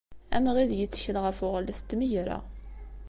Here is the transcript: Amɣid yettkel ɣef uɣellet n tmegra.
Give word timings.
Amɣid 0.35 0.71
yettkel 0.79 1.17
ɣef 1.25 1.37
uɣellet 1.45 1.81
n 1.85 1.87
tmegra. 1.89 2.37